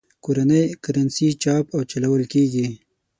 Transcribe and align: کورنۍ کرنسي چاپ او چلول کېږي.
کورنۍ 0.23 0.63
کرنسي 0.83 1.27
چاپ 1.43 1.65
او 1.75 1.79
چلول 1.91 2.23
کېږي. 2.33 2.67